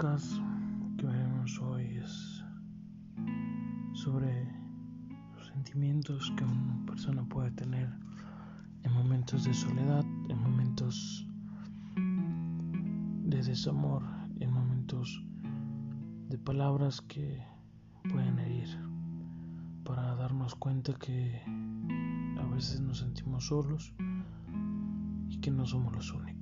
podcast 0.00 0.32
que 0.96 1.04
veremos 1.04 1.60
hoy 1.60 1.98
es 2.02 2.42
sobre 3.92 4.50
los 5.36 5.46
sentimientos 5.48 6.32
que 6.38 6.44
una 6.44 6.86
persona 6.86 7.22
puede 7.28 7.50
tener 7.50 7.86
en 8.82 8.92
momentos 8.94 9.44
de 9.44 9.52
soledad, 9.52 10.02
en 10.30 10.42
momentos 10.42 11.26
de 11.96 13.42
desamor, 13.42 14.02
en 14.38 14.50
momentos 14.50 15.22
de 16.30 16.38
palabras 16.38 17.02
que 17.02 17.38
pueden 18.10 18.38
herir, 18.38 18.70
para 19.84 20.14
darnos 20.14 20.54
cuenta 20.54 20.94
que 20.94 21.42
a 22.40 22.46
veces 22.54 22.80
nos 22.80 23.00
sentimos 23.00 23.48
solos 23.48 23.92
y 25.28 25.36
que 25.40 25.50
no 25.50 25.66
somos 25.66 25.94
los 25.94 26.10
únicos. 26.14 26.39